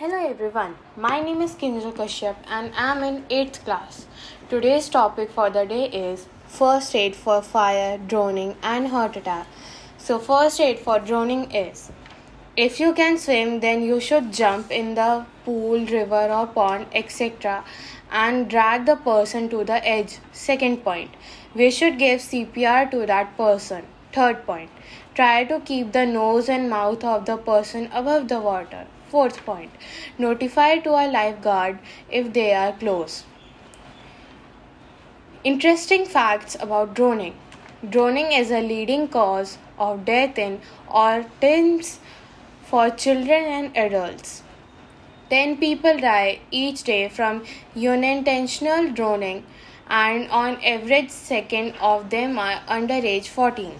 [0.00, 4.06] Hello everyone, my name is Kinjal Kashyap and I am in 8th class.
[4.48, 9.46] Today's topic for the day is first aid for fire, drowning, and heart attack.
[9.98, 11.92] So, first aid for drowning is
[12.56, 17.62] if you can swim, then you should jump in the pool, river, or pond, etc.,
[18.10, 20.18] and drag the person to the edge.
[20.32, 21.10] Second point,
[21.54, 23.84] we should give CPR to that person.
[24.12, 24.70] Third point,
[25.14, 28.86] try to keep the nose and mouth of the person above the water.
[29.08, 29.70] Fourth point,
[30.18, 31.78] notify to a lifeguard
[32.10, 33.22] if they are close.
[35.44, 37.36] Interesting facts about drowning.
[37.88, 40.60] Drowning is a leading cause of death in
[41.40, 42.00] teens
[42.64, 44.42] for children and adults.
[45.30, 47.44] 10 people die each day from
[47.76, 49.44] unintentional drowning
[49.88, 53.72] and on average second of them are under age 14